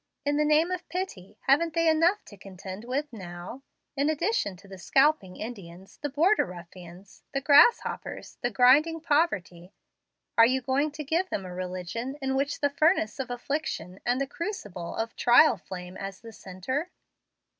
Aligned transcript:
In 0.25 0.35
the 0.37 0.43
name 0.45 0.71
of 0.71 0.89
pity, 0.89 1.37
haven't 1.41 1.75
they 1.75 1.87
enough 1.87 2.25
to 2.25 2.35
contend 2.35 2.85
with 2.85 3.13
now? 3.13 3.61
In 3.95 4.09
addition 4.09 4.57
to 4.57 4.67
the 4.67 4.79
scalping 4.79 5.35
Indians, 5.35 5.99
the 6.01 6.09
border 6.09 6.43
ruffians, 6.43 7.21
the 7.35 7.39
grasshoppers, 7.39 8.39
and 8.41 8.55
grinding 8.55 8.99
poverty, 9.01 9.73
are 10.39 10.45
you 10.47 10.59
going 10.59 10.89
to 10.93 11.03
give 11.03 11.29
them 11.29 11.45
a 11.45 11.53
religion 11.53 12.17
in 12.19 12.33
which 12.35 12.61
the 12.61 12.69
furnace 12.71 13.19
of 13.19 13.29
affliction 13.29 13.99
and 14.03 14.19
the 14.19 14.25
crucible 14.25 14.95
of 14.95 15.15
trial 15.15 15.55
flame 15.57 15.95
as 15.95 16.19
the 16.21 16.33
centre? 16.33 16.89